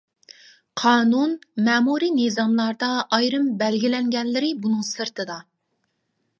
قانۇن، 0.81 1.35
مەمۇرىي 1.67 2.13
نىزاملاردا 2.15 2.91
ئايرىم 3.19 3.47
بەلگىلەنگەنلىرى 3.63 4.53
بۇنىڭ 4.65 4.85
سىرتىدا. 4.93 5.41